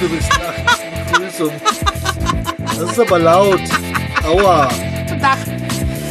[0.00, 0.54] du bist nach
[1.12, 1.52] Begrüßung.
[2.64, 3.60] Das ist aber laut.
[4.24, 4.68] Aua.
[5.06, 5.38] Guten Tag.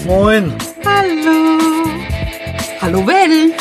[0.06, 0.54] Moin.
[0.86, 1.60] Hallo.
[2.82, 3.56] Hallo Welt.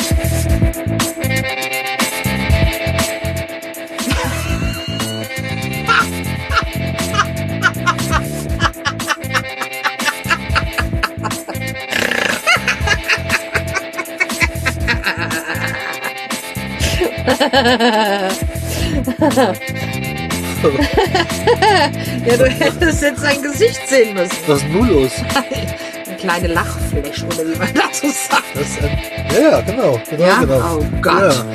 [22.25, 24.35] Ja, du hättest jetzt sein Gesicht sehen müssen.
[24.47, 25.11] Was ist denn los?
[26.05, 28.43] Eine kleine Lachfläche, oder wie man dazu sagt.
[28.55, 28.97] Das ein,
[29.33, 29.99] ja, ja, genau.
[30.09, 30.39] genau, Ja?
[30.39, 30.77] genau.
[30.79, 31.33] Oh Gott.
[31.33, 31.45] Ja,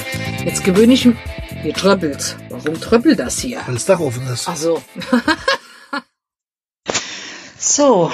[0.44, 1.16] Jetzt gewöhne ich mich.
[1.62, 2.36] Hier tröppelt.
[2.48, 3.60] Warum tröppelt das hier?
[3.66, 4.48] weil das Dach offen ist.
[4.48, 4.82] Ach so.
[7.58, 8.10] so,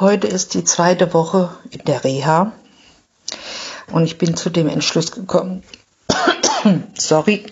[0.00, 2.52] heute ist die zweite Woche in der Reha.
[3.90, 5.62] Und ich bin zu dem Entschluss gekommen,
[6.94, 7.44] sorry,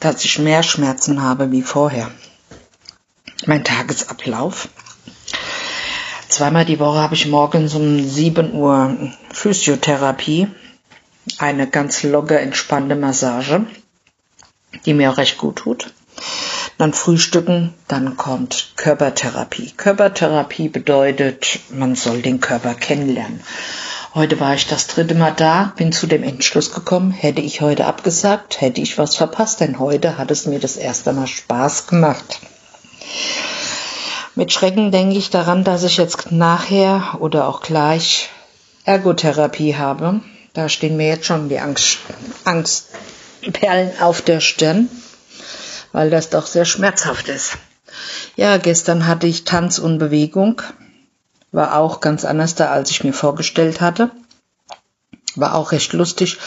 [0.00, 2.10] dass ich mehr Schmerzen habe wie vorher.
[3.46, 4.68] Mein Tagesablauf.
[6.28, 8.96] Zweimal die Woche habe ich morgens um 7 Uhr
[9.32, 10.48] Physiotherapie.
[11.38, 13.66] Eine ganz locker, entspannte Massage,
[14.86, 15.92] die mir auch recht gut tut.
[16.78, 19.72] Dann Frühstücken, dann kommt Körpertherapie.
[19.76, 23.40] Körpertherapie bedeutet, man soll den Körper kennenlernen.
[24.12, 27.86] Heute war ich das dritte Mal da, bin zu dem Entschluss gekommen, hätte ich heute
[27.86, 32.40] abgesagt, hätte ich was verpasst, denn heute hat es mir das erste Mal Spaß gemacht.
[34.34, 38.30] Mit Schrecken denke ich daran, dass ich jetzt nachher oder auch gleich
[38.84, 40.20] Ergotherapie habe.
[40.54, 41.98] Da stehen mir jetzt schon die Angst,
[42.42, 44.88] Angstperlen auf der Stirn,
[45.92, 47.58] weil das doch sehr schmerzhaft ist.
[48.34, 50.62] Ja, gestern hatte ich Tanz und Bewegung.
[51.52, 54.10] War auch ganz anders da, als ich mir vorgestellt hatte.
[55.36, 56.38] War auch recht lustig.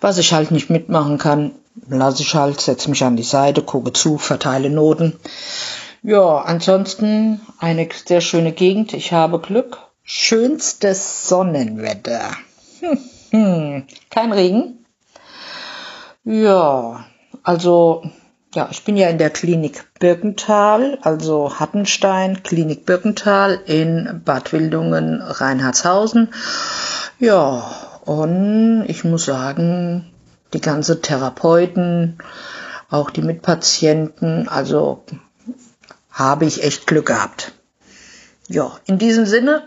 [0.00, 1.52] Was ich halt nicht mitmachen kann,
[1.88, 5.18] lasse ich halt, setze mich an die Seite, gucke zu, verteile Noten.
[6.02, 8.92] Ja, ansonsten eine sehr schöne Gegend.
[8.92, 9.78] Ich habe Glück.
[10.02, 12.30] Schönstes Sonnenwetter.
[12.80, 12.98] Hm,
[13.30, 13.86] hm.
[14.10, 14.84] Kein Regen.
[16.24, 17.04] Ja,
[17.44, 18.02] also,
[18.54, 25.22] ja, ich bin ja in der Klinik Birkental, also Hattenstein, Klinik Birkental in Bad Wildungen,
[25.22, 26.34] Reinhardshausen.
[27.18, 27.70] Ja,
[28.04, 30.12] und ich muss sagen,
[30.52, 32.18] die ganze Therapeuten,
[32.90, 35.04] auch die Mitpatienten, also
[36.10, 37.52] habe ich echt Glück gehabt.
[38.48, 39.66] Ja, in diesem Sinne,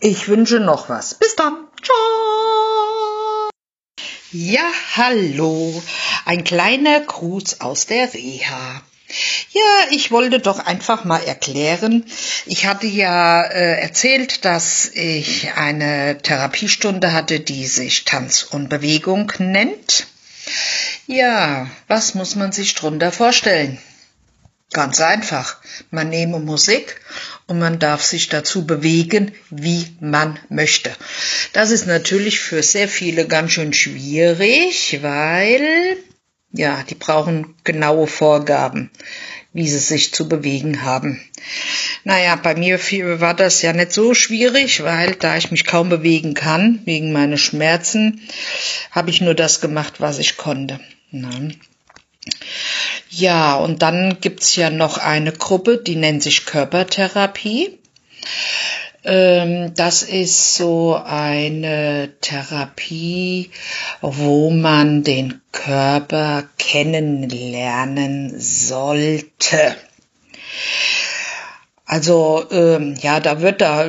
[0.00, 1.14] ich wünsche noch was.
[1.14, 1.68] Bis dann.
[1.82, 3.50] Ciao.
[4.34, 4.64] Ja,
[4.96, 5.82] hallo.
[6.24, 8.80] Ein kleiner Gruß aus der Reha.
[9.50, 12.06] Ja, ich wollte doch einfach mal erklären.
[12.46, 19.30] Ich hatte ja äh, erzählt, dass ich eine Therapiestunde hatte, die sich Tanz und Bewegung
[19.36, 20.06] nennt.
[21.06, 23.76] Ja, was muss man sich drunter vorstellen?
[24.72, 25.58] Ganz einfach.
[25.90, 27.02] Man nehme Musik
[27.46, 30.90] und man darf sich dazu bewegen, wie man möchte.
[31.52, 35.96] Das ist natürlich für sehr viele ganz schön schwierig, weil,
[36.52, 38.90] ja, die brauchen genaue Vorgaben,
[39.52, 41.20] wie sie sich zu bewegen haben.
[42.04, 42.78] Naja, bei mir
[43.20, 47.38] war das ja nicht so schwierig, weil da ich mich kaum bewegen kann, wegen meiner
[47.38, 48.22] Schmerzen,
[48.90, 50.80] habe ich nur das gemacht, was ich konnte.
[51.10, 51.30] Na.
[53.14, 57.78] Ja, und dann gibt's ja noch eine Gruppe, die nennt sich Körpertherapie.
[59.04, 63.50] Ähm, das ist so eine Therapie,
[64.00, 69.76] wo man den Körper kennenlernen sollte.
[71.92, 73.86] Also ähm, ja, da wird da,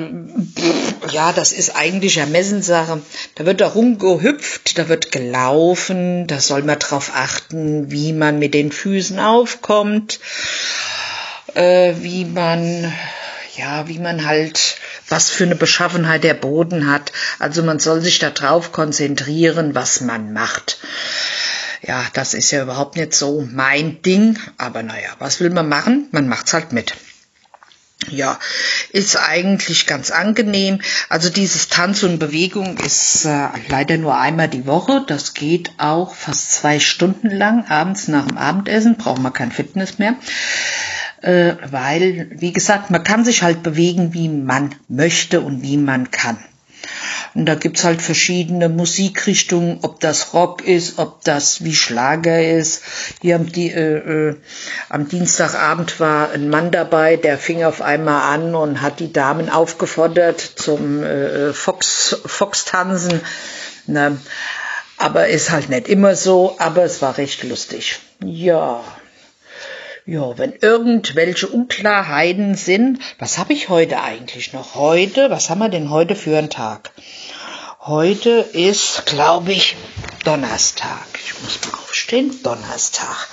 [1.14, 3.02] ja, das ist eigentlich Ermessenssache.
[3.36, 8.54] Da wird da rumgehüpft, da wird gelaufen, da soll man drauf achten, wie man mit
[8.54, 10.20] den Füßen aufkommt,
[11.54, 12.92] äh, wie man,
[13.56, 14.76] ja, wie man halt,
[15.08, 17.14] was für eine Beschaffenheit der Boden hat.
[17.40, 20.80] Also man soll sich da drauf konzentrieren, was man macht.
[21.82, 26.10] Ja, das ist ja überhaupt nicht so mein Ding, aber naja, was will man machen?
[26.12, 26.96] Man macht's halt mit.
[28.10, 28.40] Ja,
[28.92, 30.80] ist eigentlich ganz angenehm.
[31.10, 35.04] Also dieses Tanz und Bewegung ist äh, leider nur einmal die Woche.
[35.08, 37.66] Das geht auch fast zwei Stunden lang.
[37.70, 40.16] Abends nach dem Abendessen braucht man kein Fitness mehr.
[41.22, 46.12] Äh, weil, wie gesagt, man kann sich halt bewegen, wie man möchte und wie man
[46.12, 46.38] kann.
[47.36, 52.84] Und da gibt's halt verschiedene Musikrichtungen, ob das Rock ist, ob das wie Schlager ist.
[53.22, 54.36] Hier am, die, äh, äh,
[54.90, 59.50] am Dienstagabend war ein Mann dabei, der fing auf einmal an und hat die Damen
[59.50, 63.20] aufgefordert zum äh, Fox, Fox-Tanzen.
[63.88, 64.20] Ne?
[64.98, 68.00] Aber ist halt nicht immer so, aber es war recht lustig.
[68.24, 68.84] Ja,
[70.06, 74.76] Ja, wenn irgendwelche Unklarheiten sind, was habe ich heute eigentlich noch?
[74.76, 76.92] Heute, was haben wir denn heute für einen Tag?
[77.86, 79.76] Heute ist, glaube ich,
[80.24, 81.06] Donnerstag.
[81.22, 82.34] Ich muss mal aufstehen.
[82.42, 83.28] Donnerstag.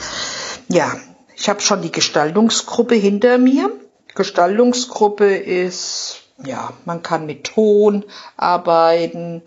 [0.67, 0.97] Ja,
[1.37, 3.71] ich habe schon die Gestaltungsgruppe hinter mir.
[4.17, 8.05] Gestaltungsgruppe ist, ja, man kann mit Ton
[8.37, 9.43] arbeiten,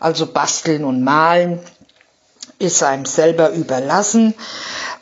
[0.00, 1.60] also basteln und malen
[2.58, 4.34] ist einem selber überlassen,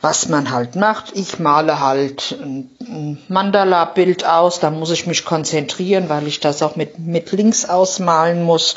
[0.01, 1.17] was man halt macht.
[1.17, 6.77] Ich male halt ein Mandala-Bild aus, da muss ich mich konzentrieren, weil ich das auch
[6.77, 8.75] mit, mit links ausmalen muss.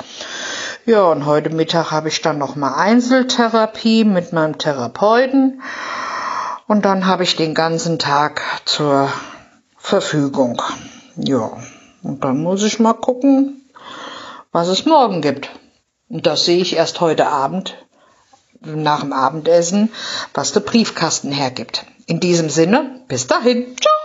[0.85, 5.61] Ja, und heute Mittag habe ich dann nochmal Einzeltherapie mit meinem Therapeuten.
[6.67, 9.11] Und dann habe ich den ganzen Tag zur
[9.77, 10.61] Verfügung.
[11.15, 11.57] Ja,
[12.01, 13.69] und dann muss ich mal gucken,
[14.51, 15.49] was es morgen gibt.
[16.07, 17.75] Und das sehe ich erst heute Abend
[18.61, 19.91] nach dem Abendessen,
[20.33, 21.85] was der Briefkasten hergibt.
[22.07, 23.75] In diesem Sinne, bis dahin.
[23.79, 23.98] Ciao.